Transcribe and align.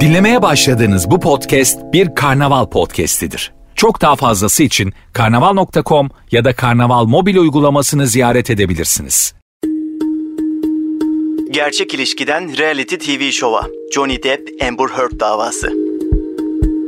Dinlemeye 0.00 0.42
başladığınız 0.42 1.10
bu 1.10 1.20
podcast 1.20 1.78
bir 1.92 2.14
karnaval 2.14 2.66
podcastidir. 2.66 3.52
Çok 3.74 4.00
daha 4.00 4.16
fazlası 4.16 4.62
için 4.62 4.92
karnaval.com 5.12 6.10
ya 6.30 6.44
da 6.44 6.52
karnaval 6.56 7.04
mobil 7.04 7.36
uygulamasını 7.36 8.06
ziyaret 8.06 8.50
edebilirsiniz. 8.50 9.34
Gerçek 11.50 11.94
ilişkiden 11.94 12.58
reality 12.58 12.94
TV 12.94 13.30
şova 13.30 13.66
Johnny 13.94 14.22
Depp 14.22 14.62
Amber 14.68 14.88
Heard 14.88 15.20
davası. 15.20 15.79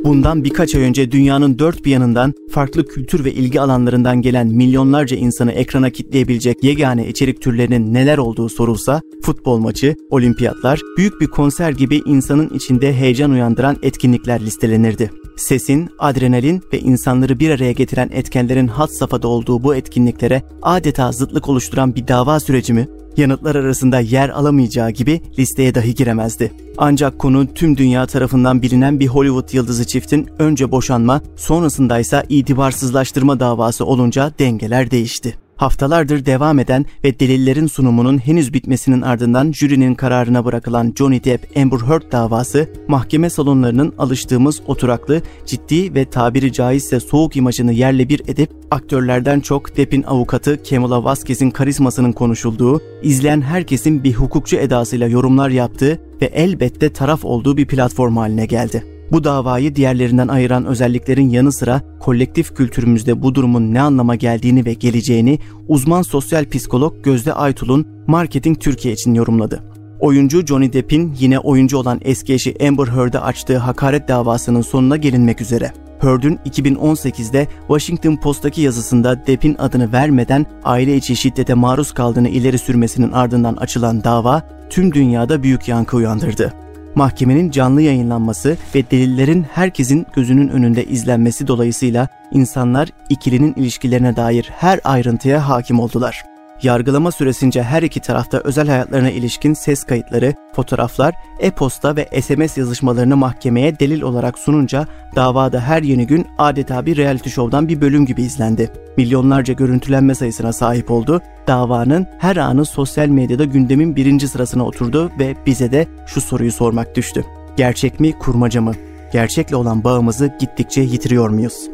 Bundan 0.05 0.45
birkaç 0.45 0.75
ay 0.75 0.83
önce 0.83 1.13
dünyanın 1.13 1.59
dört 1.59 1.85
bir 1.85 1.91
yanından 1.91 2.35
farklı 2.51 2.87
kültür 2.87 3.25
ve 3.25 3.33
ilgi 3.33 3.61
alanlarından 3.61 4.23
gelen 4.23 4.47
milyonlarca 4.47 5.17
insanı 5.17 5.53
ekrana 5.53 5.91
kitleyebilecek 5.91 6.65
yegane 6.65 7.09
içerik 7.09 7.41
türlerinin 7.41 7.95
neler 7.95 8.19
olduğu 8.19 8.49
sorulsa, 8.49 9.01
futbol 9.23 9.59
maçı, 9.59 9.95
olimpiyatlar, 10.11 10.81
büyük 10.97 11.21
bir 11.21 11.27
konser 11.27 11.71
gibi 11.71 12.03
insanın 12.07 12.49
içinde 12.49 12.95
heyecan 12.95 13.31
uyandıran 13.31 13.77
etkinlikler 13.83 14.41
listelenirdi. 14.41 15.11
Sesin, 15.37 15.89
adrenalin 15.99 16.63
ve 16.73 16.81
insanları 16.81 17.41
bir 17.41 17.51
araya 17.51 17.73
getiren 17.73 18.11
etkenlerin 18.13 18.67
hat 18.67 18.97
safhada 18.97 19.29
olduğu 19.29 19.63
bu 19.63 19.75
etkinliklere 19.75 20.43
adeta 20.63 21.13
zıtlık 21.13 21.49
oluşturan 21.49 21.95
bir 21.95 22.09
dava 22.09 22.41
süreci 22.41 22.73
mi? 22.73 22.89
Yanıtlar 23.17 23.55
arasında 23.55 24.01
yer 24.01 24.29
alamayacağı 24.29 24.91
gibi 24.91 25.21
listeye 25.39 25.75
dahi 25.75 25.95
giremezdi. 25.95 26.53
Ancak 26.79 27.19
konu 27.19 27.55
tüm 27.55 27.77
dünya 27.77 28.07
tarafından 28.07 28.63
bilinen 28.63 29.01
bir 29.01 29.07
Hollywood 29.07 29.55
yıldızı 29.55 29.87
çiftin 29.87 30.29
önce 30.39 30.71
boşanma, 30.71 31.21
sonrasında 31.37 31.99
ise 31.99 32.23
itibarsızlaştırma 32.29 33.41
davası 33.41 33.85
olunca 33.85 34.33
dengeler 34.39 34.91
değişti. 34.91 35.39
Haftalardır 35.63 36.27
devam 36.27 36.59
eden 36.59 36.87
ve 37.05 37.21
delillerin 37.21 37.67
sunumunun 37.67 38.19
henüz 38.19 38.55
bitmesinin 38.55 39.03
ardından 39.03 39.53
jürinin 39.53 39.95
kararına 39.95 40.45
bırakılan 40.45 40.95
Johnny 40.99 41.25
Depp 41.25 41.57
Amber 41.57 41.79
Heard 41.79 42.13
davası 42.13 42.69
mahkeme 42.89 43.31
salonlarının 43.31 43.95
alıştığımız 43.99 44.63
oturaklı, 44.67 45.23
ciddi 45.47 45.95
ve 45.95 46.05
tabiri 46.05 46.53
caizse 46.53 47.01
soğuk 47.01 47.37
imajını 47.37 47.73
yerle 47.73 48.09
bir 48.09 48.23
edip 48.29 48.51
aktörlerden 48.71 49.41
çok 49.41 49.77
Depp'in 49.77 50.03
avukatı 50.03 50.63
Camila 50.65 51.05
Vasquez'in 51.05 51.51
karizmasının 51.51 52.13
konuşulduğu, 52.13 52.83
izleyen 53.03 53.41
herkesin 53.43 54.05
bir 54.05 54.15
hukukçu 54.15 54.57
edasıyla 54.57 55.09
yorumlar 55.09 55.49
yaptığı 55.49 56.01
ve 56.23 56.27
elbette 56.27 56.93
taraf 56.93 57.25
olduğu 57.25 57.57
bir 57.57 57.67
platform 57.67 58.17
haline 58.17 58.47
geldi. 58.47 58.92
Bu 59.13 59.25
davayı 59.25 59.75
diğerlerinden 59.75 60.29
ayıran 60.29 60.67
özelliklerin 60.67 61.31
yanı 61.31 61.53
sıra 61.53 61.83
kolektif 62.01 62.57
kültürümüzde 62.57 63.23
bu 63.23 63.35
durumun 63.35 63.75
ne 63.75 63.81
anlama 63.81 64.15
geldiğini 64.15 64.65
ve 64.65 64.73
geleceğini 64.75 65.39
uzman 65.69 66.03
sosyal 66.03 66.49
psikolog 66.49 66.95
Gözde 67.03 67.33
Aytul'un 67.33 67.87
Marketing 68.07 68.61
Türkiye 68.61 68.95
için 68.95 69.15
yorumladı. 69.15 69.63
Oyuncu 70.01 70.47
Johnny 70.47 70.73
Depp'in 70.73 71.15
yine 71.19 71.39
oyuncu 71.39 71.79
olan 71.79 72.01
eski 72.05 72.35
eşi 72.35 72.69
Amber 72.69 72.87
Heard'e 72.87 73.19
açtığı 73.19 73.59
hakaret 73.59 74.09
davasının 74.09 74.63
sonuna 74.63 74.97
gelinmek 74.97 75.41
üzere. 75.41 75.73
Heard'ün 76.01 76.37
2018'de 76.37 77.49
Washington 77.69 78.17
Post'taki 78.17 78.61
yazısında 78.61 79.27
Depp'in 79.27 79.57
adını 79.59 79.93
vermeden 79.93 80.47
aile 80.65 80.97
içi 80.97 81.17
şiddete 81.17 81.55
maruz 81.55 81.93
kaldığını 81.93 82.29
ileri 82.29 82.59
sürmesinin 82.59 83.13
ardından 83.13 83.57
açılan 83.57 84.05
dava 84.05 84.43
tüm 84.71 84.93
dünyada 84.95 85.43
büyük 85.43 85.69
yankı 85.69 85.97
uyandırdı 85.97 86.53
mahkemenin 86.95 87.51
canlı 87.51 87.83
yayınlanması 87.83 88.57
ve 88.75 88.91
delillerin 88.91 89.47
herkesin 89.53 90.07
gözünün 90.13 90.49
önünde 90.49 90.85
izlenmesi 90.85 91.47
dolayısıyla 91.47 92.09
insanlar 92.33 92.89
ikilinin 93.09 93.55
ilişkilerine 93.55 94.17
dair 94.17 94.51
her 94.57 94.81
ayrıntıya 94.85 95.49
hakim 95.49 95.81
oldular. 95.81 96.32
Yargılama 96.63 97.13
süresince 97.13 97.63
her 97.63 97.83
iki 97.83 98.01
tarafta 98.01 98.39
özel 98.39 98.69
hayatlarına 98.69 99.11
ilişkin 99.11 99.55
ses 99.55 99.85
kayıtları, 99.85 100.35
fotoğraflar, 100.53 101.15
e-posta 101.41 101.97
ve 101.97 102.23
SMS 102.23 102.59
yazışmalarını 102.59 103.17
mahkemeye 103.17 103.79
delil 103.79 104.03
olarak 104.03 104.39
sununca 104.39 104.87
davada 105.17 105.61
her 105.61 105.83
yeni 105.83 106.07
gün 106.07 106.27
adeta 106.39 106.87
bir 106.87 106.97
reality 106.97 107.29
show'dan 107.29 107.69
bir 107.69 107.81
bölüm 107.81 108.07
gibi 108.07 108.23
izlendi. 108.23 108.71
Milyonlarca 108.97 109.55
görüntülenme 109.55 110.15
sayısına 110.15 110.53
sahip 110.53 110.91
oldu. 110.91 111.23
Davanın 111.47 112.07
her 112.19 112.37
anı 112.37 112.65
sosyal 112.65 113.09
medyada 113.09 113.45
gündemin 113.45 113.97
birinci 113.97 114.29
sırasına 114.29 114.67
oturdu 114.67 115.13
ve 115.19 115.37
bize 115.47 115.73
de 115.73 115.87
şu 116.07 116.21
soruyu 116.21 116.53
sormak 116.53 116.97
düştü. 116.97 117.25
Gerçek 117.57 118.01
mi, 118.01 118.19
kurmaca 118.19 118.61
mı? 118.61 118.73
Gerçekle 119.13 119.57
olan 119.57 119.85
bağımızı 119.85 120.33
gittikçe 120.41 120.81
yitiriyor 120.81 121.29
muyuz? 121.29 121.69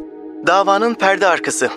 Davanın 0.47 0.95
perde 0.95 1.27
arkası 1.27 1.71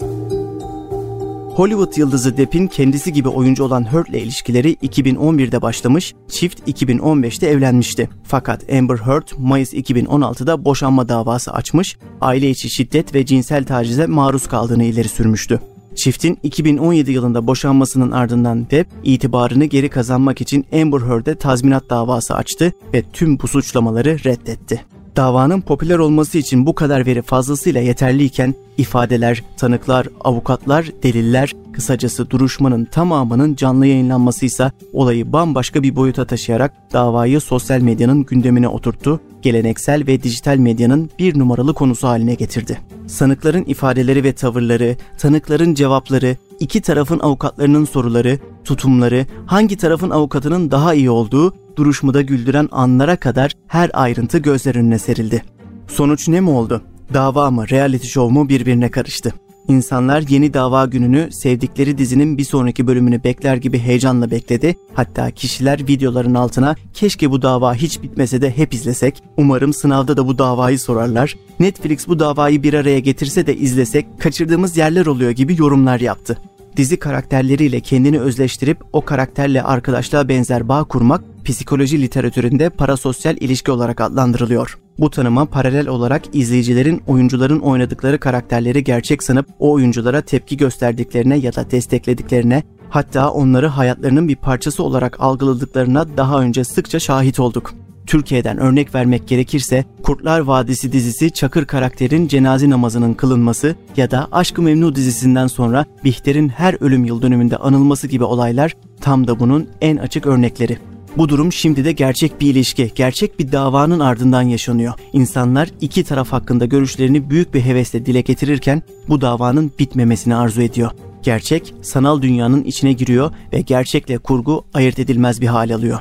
Hollywood 1.56 1.98
yıldızı 1.98 2.38
Depp'in 2.38 2.68
kendisi 2.68 3.14
gibi 3.14 3.30
oyuncu 3.30 3.64
olan 3.64 3.94
Heard 3.94 4.08
ile 4.08 4.22
ilişkileri 4.22 4.74
2011'de 4.74 5.62
başlamış, 5.62 6.14
çift 6.28 6.70
2015'te 6.70 7.48
evlenmişti. 7.48 8.10
Fakat 8.24 8.74
Amber 8.74 8.98
Heard 8.98 9.28
Mayıs 9.38 9.74
2016'da 9.74 10.66
boşanma 10.66 11.10
davası 11.10 11.54
açmış, 11.54 11.98
aile 12.22 12.50
içi 12.50 12.70
şiddet 12.70 13.16
ve 13.16 13.26
cinsel 13.26 13.66
tacize 13.66 14.06
maruz 14.06 14.48
kaldığını 14.48 14.84
ileri 14.84 15.08
sürmüştü. 15.08 15.60
Çiftin 15.96 16.40
2017 16.44 17.12
yılında 17.12 17.48
boşanmasının 17.48 18.12
ardından 18.12 18.70
Depp 18.70 18.90
itibarını 19.04 19.66
geri 19.66 19.90
kazanmak 19.90 20.42
için 20.42 20.66
Amber 20.82 21.00
Heard'e 21.00 21.36
tazminat 21.36 21.90
davası 21.90 22.36
açtı 22.36 22.74
ve 22.94 23.04
tüm 23.14 23.40
bu 23.40 23.48
suçlamaları 23.48 24.24
reddetti. 24.24 24.86
Davanın 25.16 25.62
popüler 25.62 25.98
olması 25.98 26.38
için 26.38 26.66
bu 26.66 26.76
kadar 26.76 27.06
veri 27.06 27.22
fazlasıyla 27.22 27.82
yeterliyken 27.82 28.56
ifadeler, 28.78 29.44
tanıklar, 29.58 30.08
avukatlar, 30.22 30.86
deliller, 31.04 31.54
kısacası 31.74 32.30
duruşmanın 32.30 32.86
tamamının 32.86 33.56
canlı 33.56 33.88
yayınlanması 33.88 34.46
ise 34.46 34.72
olayı 34.94 35.34
bambaşka 35.34 35.84
bir 35.84 35.96
boyuta 35.96 36.26
taşıyarak 36.26 36.74
davayı 36.94 37.42
sosyal 37.42 37.82
medyanın 37.82 38.24
gündemine 38.24 38.68
oturttu, 38.68 39.20
geleneksel 39.42 40.08
ve 40.08 40.24
dijital 40.24 40.58
medyanın 40.58 41.10
bir 41.20 41.40
numaralı 41.40 41.74
konusu 41.74 42.08
haline 42.08 42.34
getirdi. 42.34 42.78
Sanıkların 43.08 43.64
ifadeleri 43.64 44.24
ve 44.24 44.34
tavırları, 44.34 44.96
tanıkların 45.18 45.74
cevapları, 45.74 46.38
iki 46.60 46.82
tarafın 46.82 47.20
avukatlarının 47.20 47.86
soruları, 47.86 48.40
tutumları, 48.64 49.26
hangi 49.46 49.78
tarafın 49.78 50.10
avukatının 50.10 50.72
daha 50.72 50.94
iyi 50.94 51.10
olduğu, 51.10 51.54
duruşmada 51.76 52.22
güldüren 52.22 52.70
anlara 52.72 53.16
kadar 53.16 53.52
her 53.68 53.92
ayrıntı 53.94 54.38
gözler 54.38 54.76
önüne 54.76 55.00
serildi. 55.00 55.44
Sonuç 55.88 56.28
ne 56.28 56.42
mi 56.42 56.50
oldu? 56.50 56.82
Dava 57.14 57.52
mı, 57.52 57.70
reality 57.70 58.08
show 58.08 58.34
mu 58.34 58.50
birbirine 58.50 58.92
karıştı. 58.92 59.34
İnsanlar 59.68 60.24
yeni 60.30 60.54
dava 60.54 60.86
gününü 60.86 61.32
sevdikleri 61.32 61.98
dizinin 61.98 62.38
bir 62.38 62.44
sonraki 62.44 62.88
bölümünü 62.88 63.24
bekler 63.24 63.58
gibi 63.58 63.80
heyecanla 63.80 64.32
bekledi. 64.32 64.76
Hatta 64.94 65.32
kişiler 65.32 65.88
videoların 65.88 66.34
altına 66.34 66.76
keşke 66.94 67.32
bu 67.32 67.42
dava 67.42 67.74
hiç 67.74 68.04
bitmese 68.04 68.42
de 68.42 68.58
hep 68.58 68.74
izlesek. 68.74 69.24
Umarım 69.38 69.74
sınavda 69.74 70.18
da 70.18 70.28
bu 70.28 70.38
davayı 70.38 70.80
sorarlar. 70.80 71.36
Netflix 71.60 72.08
bu 72.08 72.20
davayı 72.20 72.64
bir 72.64 72.74
araya 72.74 73.00
getirse 73.00 73.48
de 73.48 73.56
izlesek 73.56 74.06
kaçırdığımız 74.20 74.78
yerler 74.78 75.06
oluyor 75.06 75.32
gibi 75.32 75.56
yorumlar 75.60 76.00
yaptı 76.00 76.38
dizi 76.78 77.00
karakterleriyle 77.00 77.80
kendini 77.80 78.20
özleştirip 78.20 78.78
o 78.94 79.06
karakterle 79.06 79.64
arkadaşlığa 79.64 80.30
benzer 80.30 80.68
bağ 80.68 80.84
kurmak 80.84 81.22
psikoloji 81.46 82.02
literatüründe 82.02 82.70
parasosyal 82.70 83.38
ilişki 83.38 83.72
olarak 83.72 84.02
adlandırılıyor. 84.02 84.80
Bu 85.00 85.10
tanıma 85.10 85.46
paralel 85.46 85.88
olarak 85.88 86.22
izleyicilerin 86.34 87.02
oyuncuların 87.08 87.60
oynadıkları 87.60 88.20
karakterleri 88.20 88.84
gerçek 88.84 89.24
sanıp 89.24 89.46
o 89.60 89.72
oyunculara 89.72 90.22
tepki 90.22 90.58
gösterdiklerine 90.58 91.38
ya 91.38 91.56
da 91.56 91.72
desteklediklerine 91.72 92.64
hatta 92.90 93.30
onları 93.30 93.68
hayatlarının 93.68 94.28
bir 94.28 94.36
parçası 94.36 94.84
olarak 94.84 95.20
algıladıklarına 95.20 96.18
daha 96.18 96.42
önce 96.42 96.64
sıkça 96.64 97.00
şahit 97.00 97.40
olduk. 97.40 97.74
Türkiye'den 98.06 98.58
örnek 98.58 98.96
vermek 98.96 99.28
gerekirse 99.28 99.86
Kurtlar 100.04 100.40
Vadisi 100.40 100.92
dizisi 100.92 101.32
Çakır 101.32 101.66
karakterin 101.66 102.28
cenaze 102.28 102.70
namazının 102.70 103.14
kılınması 103.14 103.76
ya 103.98 104.12
da 104.12 104.28
Aşk-ı 104.32 104.62
Memnu 104.62 104.96
dizisinden 104.96 105.48
sonra 105.48 105.86
Bihter'in 106.04 106.50
her 106.50 106.78
ölüm 106.80 107.06
yıl 107.06 107.22
dönümünde 107.22 107.58
anılması 107.58 108.08
gibi 108.08 108.24
olaylar 108.24 108.76
tam 109.02 109.28
da 109.28 109.40
bunun 109.40 109.68
en 109.82 109.98
açık 109.98 110.26
örnekleri. 110.26 110.78
Bu 111.18 111.30
durum 111.30 111.54
şimdi 111.54 111.86
de 111.86 111.92
gerçek 111.92 112.42
bir 112.42 112.48
ilişki, 112.48 112.92
gerçek 112.96 113.40
bir 113.40 113.52
davanın 113.52 114.00
ardından 114.00 114.42
yaşanıyor. 114.42 114.94
İnsanlar 115.14 115.70
iki 115.82 116.04
taraf 116.04 116.32
hakkında 116.32 116.66
görüşlerini 116.66 117.30
büyük 117.30 117.54
bir 117.54 117.62
hevesle 117.62 118.06
dile 118.06 118.22
getirirken 118.22 118.84
bu 119.10 119.22
davanın 119.22 119.72
bitmemesini 119.80 120.36
arzu 120.36 120.62
ediyor. 120.62 120.92
Gerçek 121.24 121.74
sanal 121.82 122.22
dünyanın 122.22 122.64
içine 122.64 122.94
giriyor 122.94 123.32
ve 123.54 123.62
gerçekle 123.62 124.18
kurgu 124.18 124.66
ayırt 124.74 125.00
edilmez 125.00 125.42
bir 125.42 125.48
hal 125.48 125.70
alıyor. 125.76 126.00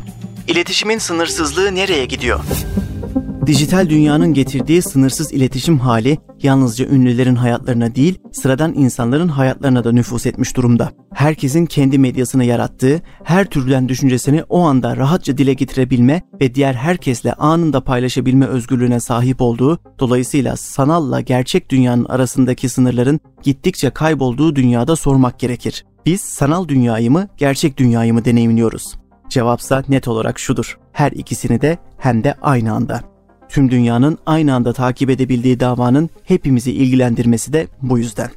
İletişimin 0.49 0.99
sınırsızlığı 0.99 1.75
nereye 1.75 2.05
gidiyor? 2.07 2.41
Dijital 3.50 3.88
dünyanın 3.88 4.35
getirdiği 4.35 4.82
sınırsız 4.82 5.32
iletişim 5.32 5.79
hali 5.79 6.19
yalnızca 6.43 6.87
ünlülerin 6.87 7.35
hayatlarına 7.35 7.94
değil, 7.94 8.19
sıradan 8.32 8.75
insanların 8.75 9.29
hayatlarına 9.29 9.85
da 9.85 9.93
nüfus 9.93 10.26
etmiş 10.26 10.56
durumda. 10.56 10.91
Herkesin 11.14 11.67
kendi 11.67 11.99
medyasını 11.99 12.44
yarattığı, 12.44 13.00
her 13.25 13.44
türden 13.44 13.88
düşüncesini 13.88 14.43
o 14.49 14.61
anda 14.61 14.97
rahatça 14.97 15.38
dile 15.38 15.55
getirebilme 15.55 16.23
ve 16.41 16.55
diğer 16.55 16.75
herkesle 16.75 17.32
anında 17.32 17.81
paylaşabilme 17.85 18.47
özgürlüğüne 18.47 19.00
sahip 19.00 19.41
olduğu, 19.41 19.79
dolayısıyla 19.99 20.56
sanalla 20.56 21.20
gerçek 21.20 21.70
dünyanın 21.70 22.05
arasındaki 22.05 22.69
sınırların 22.69 23.20
gittikçe 23.43 23.91
kaybolduğu 23.91 24.56
dünyada 24.56 24.97
sormak 24.97 25.38
gerekir. 25.38 25.85
Biz 26.06 26.20
sanal 26.20 26.69
dünyayı 26.69 27.11
mı, 27.11 27.29
gerçek 27.37 27.76
dünyayı 27.76 28.14
mı 28.14 28.25
deneyimliyoruz? 28.25 28.94
Cevapsa 29.29 29.82
net 29.88 30.08
olarak 30.08 30.38
şudur. 30.38 30.79
Her 30.93 31.12
ikisini 31.12 31.61
de 31.61 31.79
hem 31.99 32.25
de 32.25 32.35
aynı 32.43 32.73
anda. 32.73 33.10
Tüm 33.50 33.70
dünyanın 33.70 34.19
aynı 34.26 34.55
anda 34.55 34.73
takip 34.73 35.11
edebildiği 35.11 35.61
davanın 35.61 36.11
hepimizi 36.25 36.73
ilgilendirmesi 36.73 37.52
de 37.52 37.67
bu 37.82 37.99
yüzden. 37.99 38.31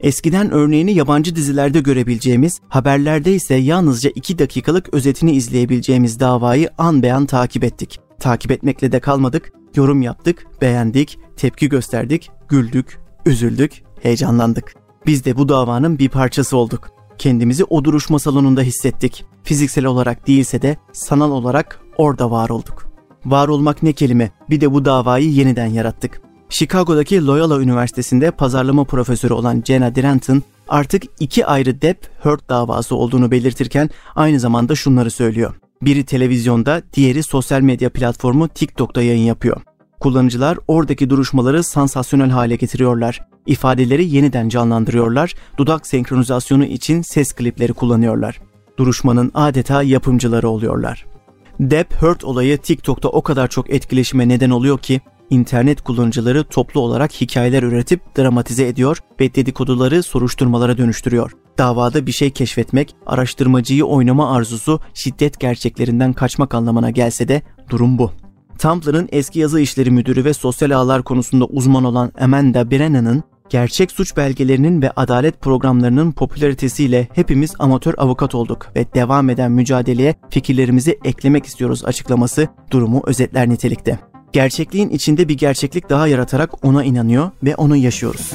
Eskiden 0.00 0.50
örneğini 0.50 0.92
yabancı 0.92 1.36
dizilerde 1.36 1.80
görebileceğimiz, 1.80 2.60
haberlerde 2.68 3.34
ise 3.34 3.54
yalnızca 3.54 4.10
2 4.14 4.38
dakikalık 4.38 4.94
özetini 4.94 5.32
izleyebileceğimiz 5.32 6.20
davayı 6.20 6.70
an 6.78 7.02
beyan 7.02 7.26
takip 7.26 7.64
ettik. 7.64 8.00
Takip 8.20 8.50
etmekle 8.50 8.92
de 8.92 9.00
kalmadık, 9.00 9.52
yorum 9.76 10.02
yaptık, 10.02 10.46
beğendik, 10.60 11.18
tepki 11.36 11.68
gösterdik, 11.68 12.30
güldük, 12.48 13.00
üzüldük, 13.26 13.82
heyecanlandık. 14.02 14.74
Biz 15.06 15.24
de 15.24 15.36
bu 15.36 15.48
davanın 15.48 15.98
bir 15.98 16.08
parçası 16.08 16.56
olduk. 16.56 16.90
Kendimizi 17.18 17.64
o 17.64 17.84
duruşma 17.84 18.18
salonunda 18.18 18.62
hissettik. 18.62 19.24
Fiziksel 19.42 19.84
olarak 19.84 20.26
değilse 20.26 20.62
de 20.62 20.76
sanal 20.92 21.30
olarak 21.30 21.80
orada 21.96 22.30
var 22.30 22.48
olduk. 22.48 22.91
Var 23.24 23.48
olmak 23.48 23.82
ne 23.82 23.92
kelime? 23.92 24.30
Bir 24.50 24.60
de 24.60 24.72
bu 24.72 24.84
davayı 24.84 25.30
yeniden 25.30 25.66
yarattık. 25.66 26.20
Chicago'daki 26.48 27.26
Loyola 27.26 27.60
Üniversitesi'nde 27.60 28.30
pazarlama 28.30 28.84
profesörü 28.84 29.32
olan 29.32 29.62
Jenna 29.66 29.94
Drenton 29.94 30.42
artık 30.68 31.02
iki 31.20 31.46
ayrı 31.46 31.70
Depp-Heard 31.70 32.48
davası 32.48 32.96
olduğunu 32.96 33.30
belirtirken 33.30 33.90
aynı 34.14 34.40
zamanda 34.40 34.74
şunları 34.74 35.10
söylüyor. 35.10 35.54
Biri 35.82 36.04
televizyonda, 36.04 36.82
diğeri 36.94 37.22
sosyal 37.22 37.60
medya 37.60 37.90
platformu 37.90 38.48
TikTok'ta 38.48 39.02
yayın 39.02 39.24
yapıyor. 39.24 39.60
Kullanıcılar 40.00 40.58
oradaki 40.68 41.10
duruşmaları 41.10 41.62
sansasyonel 41.62 42.30
hale 42.30 42.56
getiriyorlar. 42.56 43.20
İfadeleri 43.46 44.04
yeniden 44.14 44.48
canlandırıyorlar. 44.48 45.34
Dudak 45.58 45.86
senkronizasyonu 45.86 46.64
için 46.64 47.02
ses 47.02 47.32
klipleri 47.32 47.72
kullanıyorlar. 47.72 48.40
Duruşmanın 48.78 49.30
adeta 49.34 49.82
yapımcıları 49.82 50.48
oluyorlar. 50.48 51.11
Depp 51.60 52.02
Heard 52.02 52.20
olayı 52.20 52.58
TikTok'ta 52.58 53.08
o 53.08 53.22
kadar 53.22 53.48
çok 53.48 53.70
etkileşime 53.70 54.28
neden 54.28 54.50
oluyor 54.50 54.78
ki 54.78 55.00
internet 55.30 55.80
kullanıcıları 55.80 56.44
toplu 56.44 56.80
olarak 56.80 57.12
hikayeler 57.12 57.62
üretip 57.62 58.16
dramatize 58.18 58.66
ediyor 58.66 58.98
ve 59.20 59.34
dedikoduları 59.34 60.02
soruşturmalara 60.02 60.78
dönüştürüyor. 60.78 61.32
Davada 61.58 62.06
bir 62.06 62.12
şey 62.12 62.30
keşfetmek, 62.30 62.94
araştırmacıyı 63.06 63.84
oynama 63.84 64.36
arzusu 64.36 64.80
şiddet 64.94 65.40
gerçeklerinden 65.40 66.12
kaçmak 66.12 66.54
anlamına 66.54 66.90
gelse 66.90 67.28
de 67.28 67.42
durum 67.70 67.98
bu. 67.98 68.10
Tumblr'ın 68.58 69.08
eski 69.12 69.38
yazı 69.38 69.60
işleri 69.60 69.90
müdürü 69.90 70.24
ve 70.24 70.34
sosyal 70.34 70.70
ağlar 70.70 71.02
konusunda 71.02 71.44
uzman 71.44 71.84
olan 71.84 72.12
Amanda 72.20 72.70
Brennan'ın 72.70 73.22
gerçek 73.52 73.92
suç 73.92 74.16
belgelerinin 74.16 74.82
ve 74.82 74.90
adalet 74.90 75.40
programlarının 75.40 76.12
popülaritesiyle 76.12 77.08
hepimiz 77.14 77.54
amatör 77.58 77.94
avukat 77.96 78.34
olduk 78.34 78.68
ve 78.76 78.94
devam 78.94 79.30
eden 79.30 79.52
mücadeleye 79.52 80.14
fikirlerimizi 80.30 80.98
eklemek 81.04 81.46
istiyoruz 81.46 81.84
açıklaması 81.84 82.48
durumu 82.70 83.02
özetler 83.06 83.48
nitelikte. 83.48 83.98
Gerçekliğin 84.32 84.90
içinde 84.90 85.28
bir 85.28 85.34
gerçeklik 85.34 85.90
daha 85.90 86.06
yaratarak 86.06 86.64
ona 86.64 86.84
inanıyor 86.84 87.30
ve 87.42 87.54
onu 87.54 87.76
yaşıyoruz. 87.76 88.30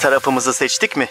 Tarafımızı 0.00 0.52
seçtik 0.52 0.96
mi? 0.96 1.06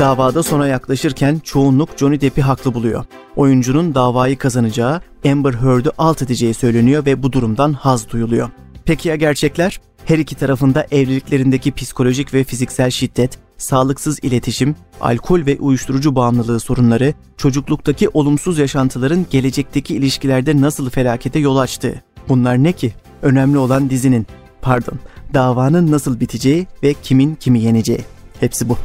Davada 0.00 0.42
sona 0.42 0.66
yaklaşırken 0.66 1.38
çoğunluk 1.38 1.88
Johnny 1.96 2.20
Depp'i 2.20 2.42
haklı 2.42 2.74
buluyor. 2.74 3.04
Oyuncunun 3.36 3.94
davayı 3.94 4.38
kazanacağı, 4.38 5.00
Amber 5.26 5.54
Heard'ü 5.54 5.90
alt 5.98 6.22
edeceği 6.22 6.54
söyleniyor 6.54 7.06
ve 7.06 7.22
bu 7.22 7.32
durumdan 7.32 7.72
haz 7.72 8.08
duyuluyor. 8.08 8.50
Peki 8.84 9.08
ya 9.08 9.16
gerçekler? 9.16 9.80
Her 10.04 10.18
iki 10.18 10.34
tarafında 10.34 10.86
evliliklerindeki 10.90 11.72
psikolojik 11.72 12.34
ve 12.34 12.44
fiziksel 12.44 12.90
şiddet, 12.90 13.38
sağlıksız 13.56 14.18
iletişim, 14.22 14.76
alkol 15.00 15.46
ve 15.46 15.58
uyuşturucu 15.60 16.16
bağımlılığı 16.16 16.60
sorunları, 16.60 17.14
çocukluktaki 17.36 18.08
olumsuz 18.08 18.58
yaşantıların 18.58 19.26
gelecekteki 19.30 19.94
ilişkilerde 19.94 20.60
nasıl 20.60 20.90
felakete 20.90 21.38
yol 21.38 21.56
açtığı. 21.56 22.02
Bunlar 22.28 22.62
ne 22.62 22.72
ki? 22.72 22.92
Önemli 23.22 23.58
olan 23.58 23.90
dizinin, 23.90 24.26
pardon, 24.62 24.98
davanın 25.34 25.90
nasıl 25.90 26.20
biteceği 26.20 26.66
ve 26.82 26.94
kimin 27.02 27.34
kimi 27.34 27.60
yeneceği. 27.60 28.00
Hepsi 28.40 28.68
bu. 28.68 28.78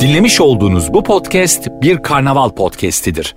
Dinlemiş 0.00 0.40
olduğunuz 0.40 0.94
bu 0.94 1.02
podcast 1.02 1.68
bir 1.82 2.02
karnaval 2.02 2.50
podcastidir. 2.50 3.36